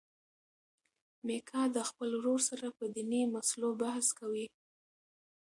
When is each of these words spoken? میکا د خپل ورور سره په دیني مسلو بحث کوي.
میکا 1.25 1.61
د 1.75 1.77
خپل 1.89 2.09
ورور 2.19 2.39
سره 2.49 2.67
په 2.77 2.85
دیني 2.95 3.21
مسلو 3.35 3.69
بحث 3.81 4.07
کوي. 4.19 4.45